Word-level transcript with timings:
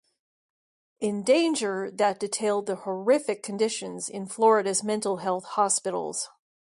In 0.99 1.21
danger 1.21 1.91
that 1.91 2.19
detailed 2.19 2.65
the 2.65 2.75
horrific 2.75 3.43
conditions 3.43 4.09
in 4.09 4.25
Florida's 4.25 4.83
mental 4.83 5.17
health 5.17 5.43
hospitals. 5.43 6.27